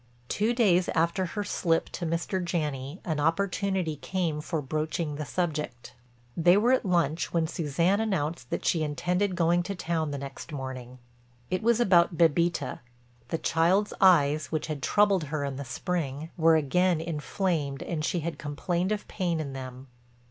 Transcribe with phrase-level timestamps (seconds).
[0.29, 2.43] Two days after her slip to Mr.
[2.43, 5.93] Janney an opportunity came for broaching the subject.
[6.35, 10.51] They were at lunch when Suzanne announced that she intended going to town the next
[10.51, 10.97] morning.
[11.51, 16.99] It was about Bébita—the child's eyes, which had troubled her in the spring, were again
[16.99, 19.85] inflamed and she had complained of pain in them.